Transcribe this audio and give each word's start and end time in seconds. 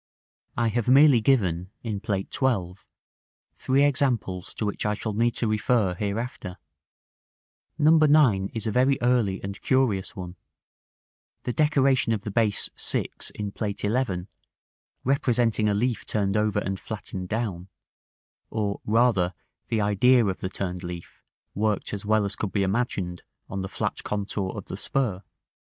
I 0.57 0.69
have 0.69 0.87
merely 0.87 1.21
given, 1.21 1.69
in 1.83 1.99
Plate 1.99 2.33
XII., 2.33 2.73
three 3.53 3.83
examples 3.83 4.55
to 4.55 4.65
which 4.65 4.83
I 4.83 4.95
shall 4.95 5.13
need 5.13 5.35
to 5.35 5.47
refer, 5.47 5.93
hereafter. 5.93 6.57
No. 7.77 7.91
9 7.99 8.49
is 8.51 8.65
a 8.65 8.71
very 8.71 8.97
early 9.03 9.39
and 9.43 9.61
curious 9.61 10.15
one; 10.15 10.37
the 11.43 11.53
decoration 11.53 12.13
of 12.13 12.21
the 12.21 12.31
base 12.31 12.67
6 12.75 13.29
in 13.29 13.51
Plate 13.51 13.81
XI., 13.81 14.25
representing 15.03 15.69
a 15.69 15.75
leaf 15.75 16.03
turned 16.07 16.35
over 16.35 16.57
and 16.57 16.79
flattened 16.79 17.29
down; 17.29 17.67
or, 18.49 18.81
rather, 18.83 19.35
the 19.67 19.81
idea 19.81 20.25
of 20.25 20.39
the 20.39 20.49
turned 20.49 20.81
leaf, 20.83 21.21
worked 21.53 21.93
as 21.93 22.03
well 22.03 22.25
as 22.25 22.35
could 22.35 22.51
be 22.51 22.63
imagined 22.63 23.21
on 23.47 23.61
the 23.61 23.69
flat 23.69 24.01
contour 24.03 24.49
of 24.57 24.65
the 24.65 24.77
spur. 24.77 25.21